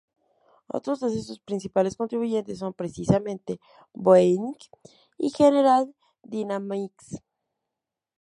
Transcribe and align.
Otros 0.65 0.99
dos 0.99 1.13
de 1.13 1.21
sus 1.21 1.37
principales 1.39 1.95
contribuyentes 1.95 2.57
son, 2.57 2.73
precisamente, 2.73 3.59
Boeing 3.93 4.55
y 5.19 5.29
General 5.29 5.93
Dynamics. 6.23 7.21